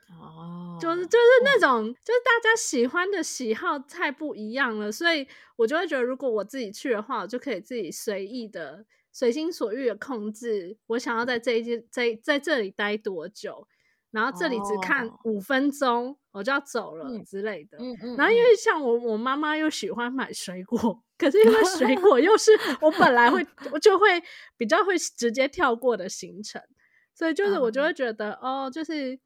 [0.09, 5.27] 哦，就是就是那种，就是大家喜欢的喜好太不一样了，所以
[5.57, 13.67] 我就会觉得，如果我自己去的话，我就可以自己随意的、随心所欲的控制，我想要在这一间在在这里待多久。
[14.13, 16.17] 然后这里只看五分钟，oh.
[16.31, 17.77] 我就要走了之类的。
[17.79, 18.17] 嗯嗯。
[18.17, 24.07] 然后因为像我，我妈妈又喜欢买水果， 可是因为水果又是我本来会， 我就会
[24.57, 26.63] 比较会直接跳过的行程，
[27.17, 28.67] 所以就是我就会觉得，oh.
[28.67, 29.19] 哦，就是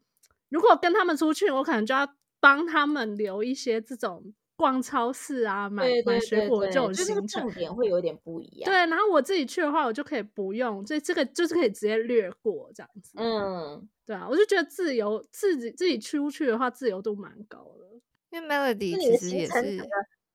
[0.49, 2.09] 如果跟他们出去，我可能就要
[2.41, 4.33] 帮他们留一些这种。
[4.57, 8.71] 逛超市啊，买买水果这种行程，重点会有点不一样。
[8.71, 13.15] 对，然后我自己去的话，我就可以不用，所以这个就是可以直接略过这样子。
[13.17, 17.87] 嗯，对啊，我就觉得自由，自己自己出去的话，自由度蛮高的。
[18.29, 19.87] 因为 Melody 其实也是整个，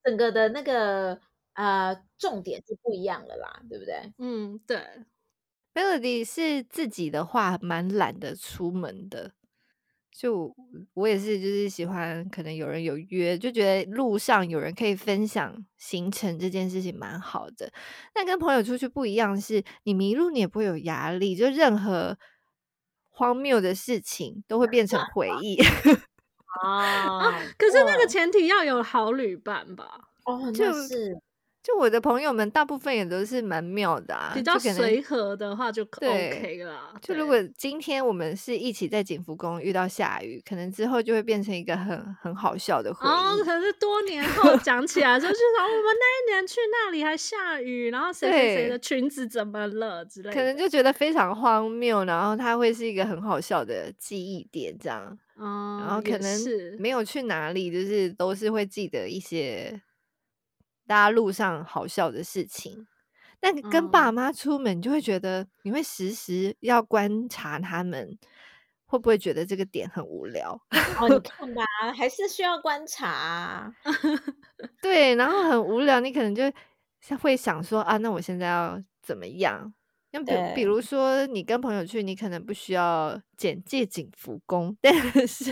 [0.03, 1.19] 整个的那个
[1.53, 4.11] 呃重点就不一样了啦，对不对？
[4.17, 4.79] 嗯，对。
[5.75, 9.33] Melody 是自己的话蛮懒得出门的。
[10.17, 10.55] 就
[10.93, 17.69] 我也是，就是喜欢可能有人有约，就觉得路上有人可以分享行程这件事情蛮好的。
[18.13, 22.17] 但跟朋友出去不一样，是你迷路你也不会有压力，就任何
[23.09, 25.57] 荒谬的事情都会变成回忆。
[26.63, 29.99] 啊，可是那个前提要有好旅伴吧？
[30.25, 31.21] 哦，就是。
[31.65, 34.31] 就我的朋友们，大部分也都是蛮妙的啊。
[34.35, 36.93] 比较随和的话就 OK 啦。
[37.01, 43.09] 就如果今天我们是一起在景福宫遇到下雨，可能之后就会变成一个很很好笑的回忆。
[43.09, 55.17] 哦，可是多年后 讲起来，就是说我们那一年去那里还下雨，然后谁谁谁的裙子怎么了之类的，可能就觉得非常荒谬，然后它会是一个很好笑的记忆点这样。
[55.37, 56.41] 嗯，然后可能
[56.79, 59.81] 没有去哪里，就是都是会记得一些
[60.87, 62.87] 大家路上好笑的事情。
[63.39, 68.17] 但跟爸妈出门，就会觉得你会时时要观察他们，
[68.85, 70.59] 会不会觉得这个点很无聊？
[70.99, 71.63] 哦，你 看吧，
[71.95, 73.71] 还是需要观察啊。
[74.81, 76.43] 对，然后很无聊，你可能就
[77.19, 79.73] 会想说啊，那我现在要怎么样？
[80.17, 84.93] 那比比如说，你跟朋友去，你可能不需要简介景福宫， 但
[85.27, 85.51] 是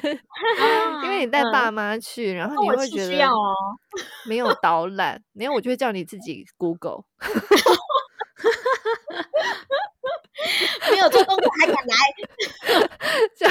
[1.04, 3.28] 因为你带爸妈去，然后你会觉得
[4.26, 7.04] 没有导览，然后我就会叫你自己 Google。
[10.91, 11.95] 没有做功课还敢来？
[13.38, 13.47] 就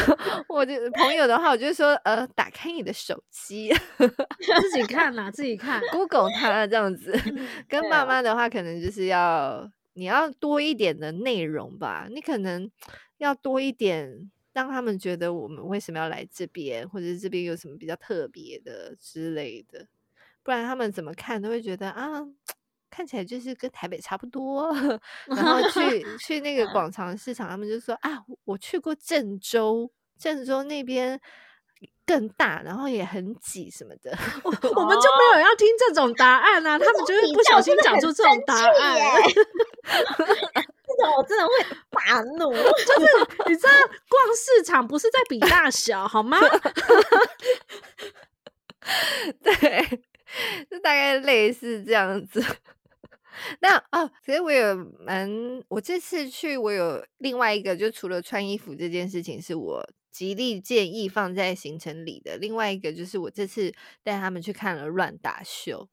[0.48, 7.12] 我的朋友的话，我就说呃，打开你的手机，自己看呐，自己看 Google 它这样子。
[7.68, 9.70] 跟爸妈的话，可能就是要。
[9.94, 12.70] 你要多一点的内容吧，你可能
[13.18, 19.86] 要多一点，让他们觉得我们为什么要来这边，或者是这边有什么比较特别的之类的，
[20.42, 22.20] 不然他们怎么看都会觉得啊，
[22.90, 24.72] 看起来就是跟台北差不多。
[25.26, 31.20] 然后去 去那个广场市场，他们就说啊，我去过郑州，郑州那边。
[32.04, 34.10] 更大，然后也很挤什么的，
[34.44, 36.76] 我们就没有要听这种答案啊！
[36.76, 39.22] 哦、他们就会不小心讲出这种答案，
[39.84, 39.94] 这
[41.02, 41.52] 种我真的会
[41.90, 42.52] 大怒。
[42.56, 42.66] 就是
[43.48, 43.70] 你知道，
[44.08, 46.38] 逛市场不是在比大小，好吗？
[49.42, 50.02] 对，
[50.70, 52.44] 就大概类似这样子。
[53.60, 55.28] 那哦，其实我有蛮，
[55.68, 59.88] 我这次去，我有另外一个，就除了穿衣服这件事情，是我。
[60.12, 62.36] 极力建议放在行程里的。
[62.36, 65.88] 另外一个就是我这次带他们去看了乱打秀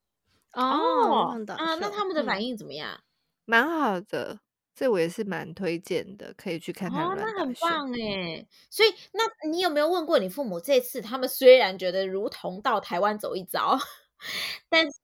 [0.52, 3.00] 哦，乱打秀啊，那他们的反应怎么样？
[3.46, 4.40] 蛮、嗯、好的，
[4.74, 7.04] 这我也是蛮推荐的，可以去看看。
[7.04, 8.46] 哦，那很棒哎！
[8.68, 10.60] 所以，那你有没有问过你父母？
[10.60, 13.78] 这次他们虽然觉得如同到台湾走一遭，
[14.68, 14.98] 但是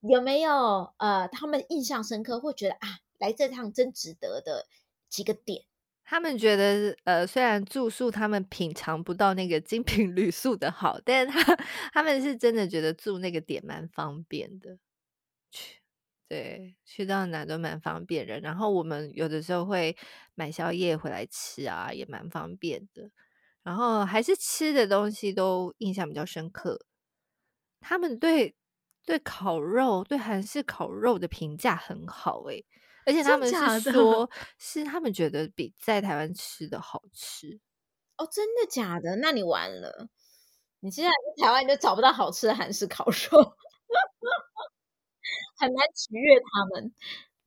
[0.00, 4.66] 有没有呃，他们印象深刻，会觉得啊，来这趟真值得的
[5.08, 5.64] 几个点？
[6.08, 11.56] 他们觉得，呃，虽然住宿他们品尝不到那个精品旅宿的好，但是他
[11.92, 14.78] 他们是真的觉得住那个点蛮方便的，
[15.50, 15.80] 去
[16.28, 18.38] 对去到哪都蛮方便的。
[18.40, 19.96] 然后我们有的时候会
[20.34, 23.10] 买宵夜回来吃啊，也蛮方便的。
[23.64, 26.86] 然后还是吃的东西都印象比较深刻。
[27.80, 28.54] 他们对
[29.04, 32.64] 对烤肉，对韩式烤肉的评价很好，欸，
[33.06, 37.58] 而且他们是说，是他们觉得比在台湾吃的好吃
[38.18, 39.16] 哦，真的假的？
[39.16, 40.08] 那你完了，
[40.80, 43.56] 你现在 在台湾你就找不到好吃的韩式烤肉，
[45.56, 46.92] 很难取悦他们。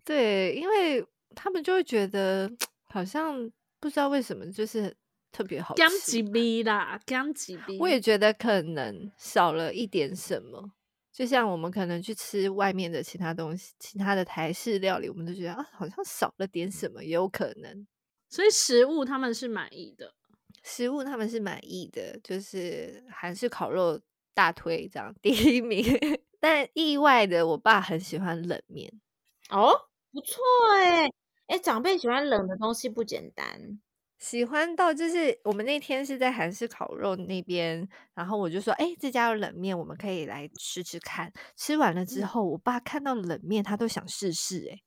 [0.06, 2.50] 对，因为他们就会觉得
[2.86, 4.96] 好像不知道为什么就是
[5.32, 7.78] 特别好吃，刚几逼啦，姜几逼。
[7.80, 10.72] 我也觉得可能少了一点什么。
[11.20, 17.86] 就像我们可能去吃外面的其他东西，其他的台式料理，我们都觉得啊，好像少了点什么，也有可能。
[18.30, 20.14] 所以食物他们是满意的，
[20.64, 24.00] 食物他们是满意的，就是韩式烤肉
[24.34, 25.84] 大推这样第一名。
[26.40, 28.90] 但意外的，我爸很喜欢冷面
[29.50, 29.74] 哦，
[30.14, 30.42] 不错
[30.78, 31.12] 哎
[31.48, 33.82] 哎，长辈喜欢冷的东西不简单。
[34.20, 41.32] 喜欢到就是我们那天是在韩式烤肉那边，然后我就说，哎、欸，这家有冷面，我们可以来吃吃看。
[41.56, 44.70] 吃完了之后，我爸看到冷面，他都想试试、欸。
[44.70, 44.80] 哎，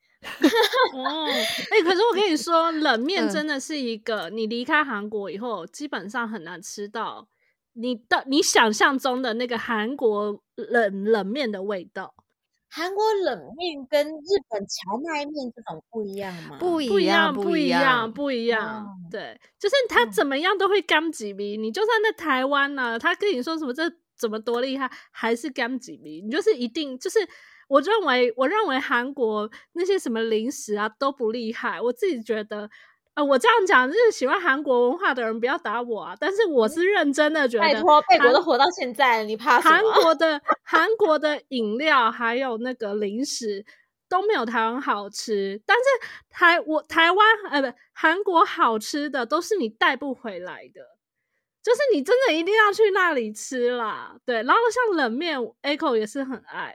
[0.94, 7.26] 哦，哎，可是我跟你说，冷 面真的是一个，你离开韩国以后，基本上很难吃到
[7.72, 12.14] 你的你想象中的那个韩国冷冷面的味道。
[12.74, 16.56] 韩国冷面跟日本荞麦面这种不一样吗？
[16.58, 18.86] 不一样，不一样，不一样。
[18.86, 21.58] 哦、对，就是他怎么样都会干几米。
[21.58, 23.82] 你就算在台湾呢、啊，他跟你说什么这
[24.16, 26.22] 怎么多厉害，还是干几米。
[26.22, 27.18] 你就是一定就是，
[27.68, 31.78] 我认为我认为韩国那些什么零食啊都不厉害。
[31.78, 32.70] 我自己觉得。
[33.14, 36.16] 啊、呃，我这样讲就是喜欢韩国文化的人不要打我啊！
[36.18, 39.92] 但是我是认真的觉得，拜托，贝果都活到现在，你怕什么？
[39.92, 43.66] 韩国的韩国的饮料还有那个零食
[44.08, 45.82] 都没有台湾好吃，但是
[46.30, 50.80] 台我台湾呃不韩国好吃的都是你带不回来的，
[51.62, 54.16] 就是你真的一定要去那里吃啦。
[54.24, 56.74] 对，然后像冷面，Echo 也是很爱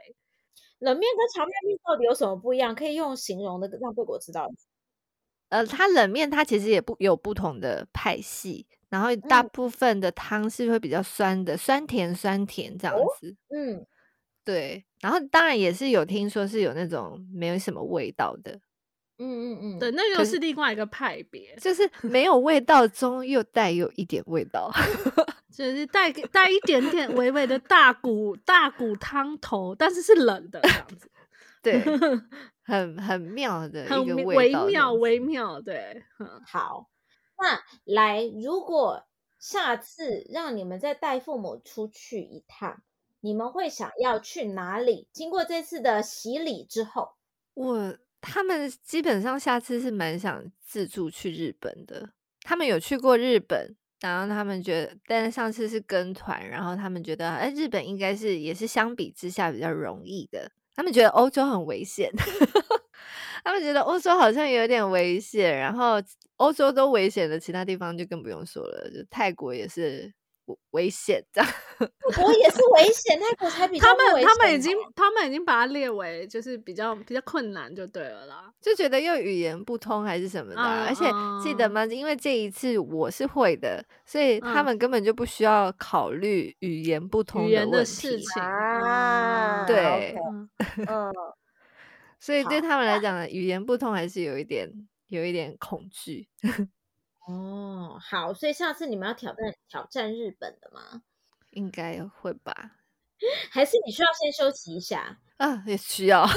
[0.78, 2.72] 冷面跟荞麦面到底有什么不一样？
[2.76, 4.48] 可以用形容的让贝果知道。
[5.48, 13.30] 呃，它冷面它其实也不有不同的派系，然后大部分的汤是会比较酸的，嗯、酸甜酸甜这样子。
[13.30, 13.86] 哦、嗯，
[14.44, 14.84] 对。
[15.00, 18.52] 然后当然也是有听说是有那种没有什么味道的，
[19.18, 24.70] 嗯嗯嗯，对，那又是另外一个派别，就是没有味道中又带有一点味道，
[25.54, 31.10] 就是带带一点点微微的大骨大骨汤头，但是是冷的这样子，
[31.62, 31.80] 对，
[32.68, 36.04] 很很妙的一个味微妙微妙，对，
[36.46, 36.88] 好，
[37.36, 39.04] 那来，如果
[39.40, 42.82] 下次让你们再带父母出去一趟，
[43.20, 45.08] 你们会想要去哪里？
[45.12, 47.14] 经过这次的洗礼之后，
[47.54, 47.98] 我。
[48.20, 52.10] 他们基本上下次是蛮想自助去日本的。
[52.40, 60.50] 他们有去过日本，然后他们觉得，但是上次是跟团，然后他们觉得，哎，日本应该是也是相比之下比较容易的。
[60.78, 62.08] 他们觉得欧洲很危险，
[63.42, 66.00] 他们觉得欧洲好像有点危险，然后
[66.36, 70.14] 欧洲都危险的，其他地方就更不用说了，就泰国也是。
[70.70, 71.42] 危险的，
[72.22, 73.86] 我也是危险，泰国才比较。
[73.86, 81.04] 他们他们已经他们已经把它列为就是比较比较困难就对了啦，就觉得又语言不通还是什么的，啊，而且
[81.42, 81.84] 记得吗？
[81.86, 89.64] 因为这一次我是会的，所以他们根本就不需要考虑语言不通的，的事情啊。
[89.66, 90.14] 对，
[90.86, 91.12] 嗯，
[92.18, 94.70] 所以对他们来讲呢，语言不通还是有一点
[95.08, 96.28] 有一点恐惧。
[97.28, 101.02] 哦，好，所以下次你们要挑战挑战日本的吗？
[101.50, 102.72] 应该会吧？
[103.50, 105.62] 还是你需要先休息一下啊？
[105.66, 106.26] 也需要。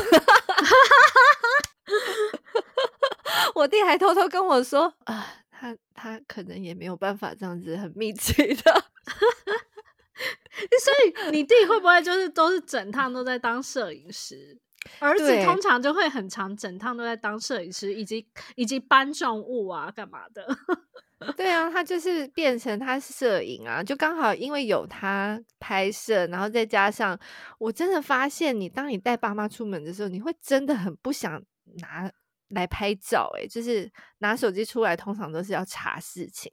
[3.56, 8.86] 我弟还偷偷跟我说啊，他他可能也没有办法这样子很密集的。
[10.84, 14.60] 所以你弟会不会就是都是整趟都在当摄影师？
[15.00, 20.46] 儿子通常就会很长，整趟都在当摄影师，以及以及搬重物啊，干嘛的？
[21.38, 27.18] 对啊，他就是变成他摄影啊，就刚好因为有他拍摄，然后再加上
[27.60, 31.40] 我真的发现，你当你带爸妈出门的时候，你会真的很不想
[31.80, 32.12] 拿
[32.50, 36.52] 来拍照，欸，诶，就是拿手机出来，通常都是要查事情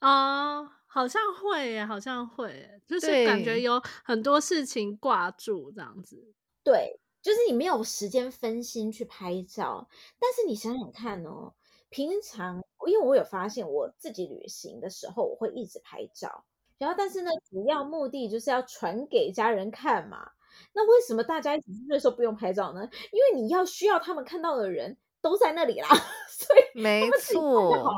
[0.00, 6.34] 啊， 哦，好像会耶，好像会，就是感觉有很多事情挂住这样子，
[6.64, 6.98] 对。
[7.24, 9.88] 就是你没有时间分心去拍照，
[10.20, 11.54] 但是你想想看哦，
[11.88, 16.44] 平常因为我有发现我自己旅行的时候，我会一直拍照，
[16.76, 20.32] 然后但是呢，主要目的就是要传给家人看嘛。
[20.74, 22.86] 那为什么大家一起去的时候不用拍照呢？
[23.10, 25.88] 因为你要需要他们看到的人都在那里啦，
[26.28, 27.90] 所以没错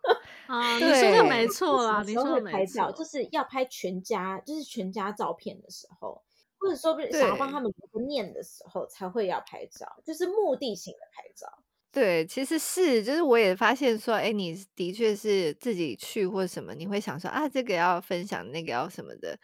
[0.48, 6.23] 啊，你说的没错啦，你说的没错，拍照就是要拍全家，就是全家照片的时候。
[6.64, 11.46] 或者说，不是想要帮他们不念的时候才会要拍照，就是目的性的拍照。
[11.92, 19.38] 对，其实是，就是我也发现说，哎，你的确是自己去或什么，你会想说啊，这个要分享，那个要什么的。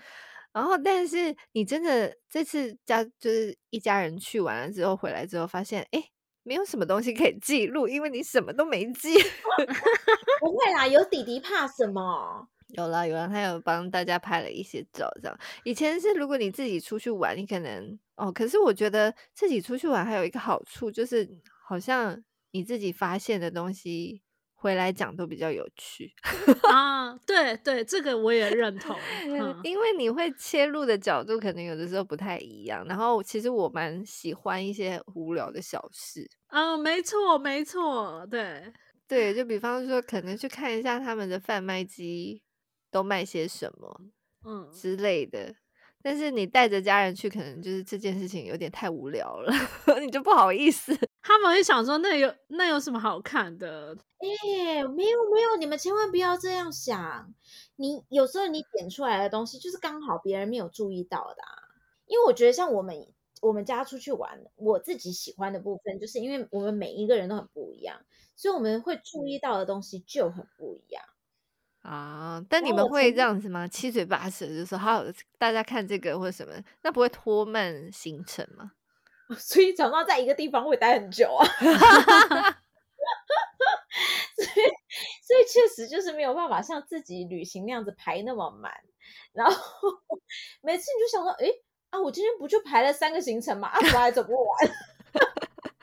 [0.52, 6.02] 然后，但是你真的这次家就是一家人去完了之后回来之后，发现哎，
[6.42, 9.14] 没有什么东西可以记录，因为你什么都没记。
[10.40, 12.48] 不会啦，有弟弟怕什么？
[12.74, 15.38] 有啦有啦，他有帮大家拍了一些照，这样。
[15.64, 21.28] 以前是如果你自己出去玩，你可能哦，可是我觉得自己出去玩还有一个好处，就是
[21.66, 24.22] 好像你自己发现的东西
[24.54, 26.12] 回来讲都比较有趣
[26.70, 27.16] 啊。
[27.26, 28.96] 对对，这个我也认同，
[29.26, 32.84] 嗯，因为你会切入的角度可能有的时候不太一样。
[32.86, 38.72] 然后其实我蛮喜欢一些无聊的小事啊，没错没错，对
[39.08, 42.42] 对，就比方说可能去看一下他们的贩卖机。
[42.90, 44.00] 都卖些什么，
[44.44, 45.56] 嗯之类的，嗯、
[46.02, 49.52] 但是你带着家人去，可能就是这件事情有点太无聊了，
[50.00, 50.96] 你就不好意思。
[51.22, 53.96] 他们会想说，那有那有什么好看的？
[54.18, 57.32] 哎、欸，没有没有，你们千万不要这样想。
[57.76, 61.68] 你有时候你点出来的东西，就是刚好别人没有注意到的、啊。
[62.06, 63.06] 因为我觉得，像我们
[63.40, 68.00] 我们家出去玩，我自己喜欢的部分，就是因为我们每一个人都很不一样，
[68.34, 71.04] 所以我们会注意到的东西就很不一样。
[71.82, 72.44] 啊！
[72.48, 73.66] 但你们会这样子吗？
[73.66, 75.02] 七嘴八舌就说好，
[75.38, 76.52] 大家看这个或者什么，
[76.82, 78.72] 那不会拖慢行程吗？
[79.38, 81.46] 所以常常在一个地方会待很久啊。
[84.36, 84.66] 所以，
[85.22, 88.72] 所以确实就是没有办法像自己旅行那样子排那么满。
[89.32, 89.54] 然后
[90.62, 91.46] 每次你就想说，哎
[91.90, 93.68] 啊，我今天不就排了三个行程吗？
[93.68, 94.46] 啊，怎么还走不完？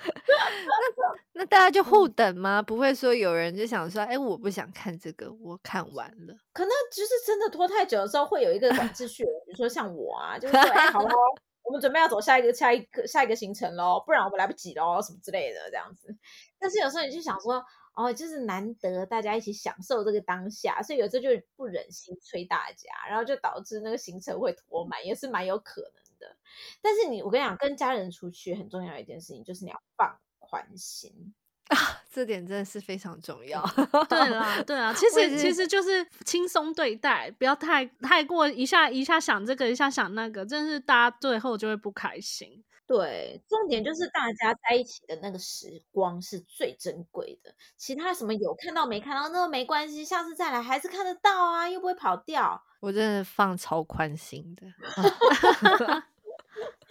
[0.07, 2.61] 那 那大家就互等吗？
[2.61, 6.35] 不会说有人就想说，哎、欸，我不想看这个，我看完了。
[6.53, 11.09] 可能就是真的拖太久的时候，会有一个管秩 序的，比如说像我啊，就是说，哎、欸，好了，
[11.63, 16.15] 我们准备要走下一个、下一个、下一个行程喽，不然我们来不及喽，什么之类的这样子。
[16.59, 17.63] 但是有时候你就想说，
[17.95, 26.37] 哦，就是难得大家一起享受这个当下，所以有时候就不忍心催大家，然后就导致那个行程会拖满，也是蛮有可能的。
[26.81, 31.33] 但是你，我跟你讲，跟家人出去很重要的一件事情就是你要放宽心
[31.69, 33.61] 啊，这点真的是非常重要。
[34.09, 42.63] 对啦，对 啦，其实其实就是轻松对待，不要太太过一下一下想这个，一下想那个，真是大家最后就会不开心。
[42.87, 47.53] 对，重点就是大家在一起的那个时光是最珍贵的。
[47.75, 52.63] 其他什么有看到没看到，那没关系，下次再来还是看得到啊，又不会跑掉。
[52.79, 54.65] 我真的放超宽心的。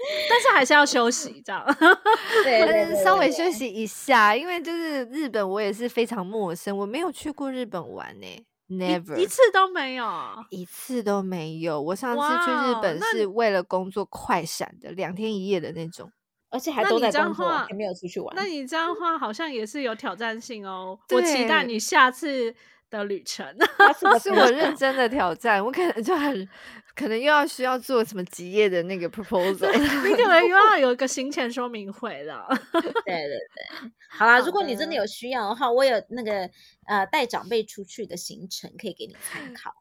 [0.31, 1.65] 但是还是要休息，这样。
[2.45, 8.27] 对，对，对，对，稍微休息一下，因为就是日本，我也是非常陌生，我没有去过日本玩呢
[8.69, 10.07] ，never 一,一次都没有，
[10.51, 11.81] 一次都没有。
[11.81, 16.11] 我上次去日本是为了工作快闪的，两天一夜的那种，
[16.51, 18.35] 而且还都在工作，还没有出去玩。
[18.37, 20.99] 那你这样的话，好像也是有挑战性哦。
[21.11, 22.55] 我期待你下次
[22.91, 23.47] 的旅程，
[24.21, 26.49] 是我认真的挑战，我可能就很。
[26.97, 29.71] 可能又要需要做什么几页的那个 proposal，
[30.09, 32.47] 你可能又要有一个 行前说明会了。
[32.73, 36.49] 对对对， 好啦，如果你真的有需要的话，我有那个
[36.87, 39.73] 呃带长辈出去的行程可以给你参考。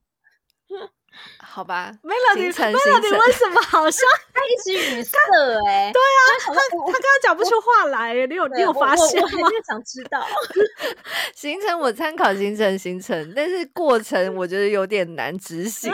[1.39, 4.01] 好吧，Melody，Melody，你为什么好像
[4.33, 5.17] 他一直语塞？
[5.65, 9.29] 哎，对啊，他他他刚刚讲不出话来，你有你有发现吗？
[9.31, 10.27] 我还是想知道
[11.33, 15.89] 行程，我参考行程行程，但是过程我觉得有点难执行。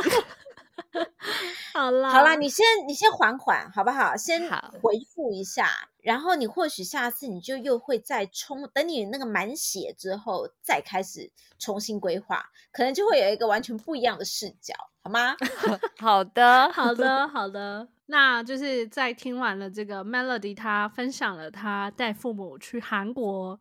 [1.73, 4.15] 好啦，好啦，你先你先缓缓，好不好？
[4.15, 4.41] 先
[4.81, 5.67] 回复一下，
[6.01, 14.73] 然后你或许下次你就又会再冲，等你那个满血之后再开始重新规划，可能就会有一个完全不一样的视角，
[15.03, 15.35] 好吗？
[15.99, 17.87] 好的， 好的，好的。
[18.07, 23.57] 那就是在听完了这个 Melody 他分享了他带父母去韩国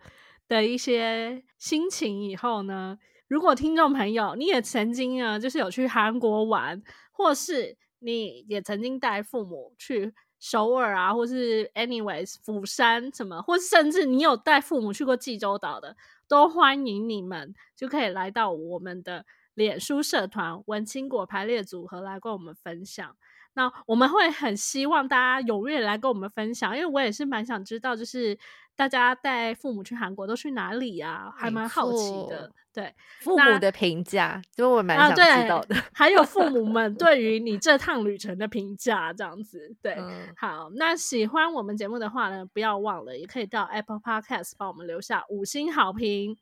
[0.48, 2.98] 的一些心情以后呢，
[3.28, 6.82] 如果听众朋友你也曾经啊，就是有去韩国玩。
[7.20, 15.94] 或是你也曾经带父母去首尔啊，或是 anyways 釜山什么，或甚至你有带父母去过济州岛的，
[16.26, 23.14] 都欢迎你们就可以来到我们的脸书社团“文青果排列组合”来跟我们分享。
[23.52, 28.38] 那我们会很希望大家踊跃来跟我们分享，因为我也是蛮想知道，就是。
[28.76, 31.30] 大家带父母去韩国都去哪里啊？
[31.36, 32.50] 还蛮好奇的。
[32.72, 35.74] 对，父母的评价，就我蛮想知道的。
[35.92, 39.74] 还有父母 们对于你这趟旅程的评价，这样子。
[39.82, 39.96] 对，
[40.36, 46.36] 好，那喜欢我们节目的话呢，不要忘了，也可以到 Apple Podcast 帮我们留下五星好评。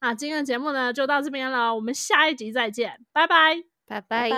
[0.00, 4.30] 那今天的节目呢，就到这边了，我们下一集再见，拜拜，拜拜。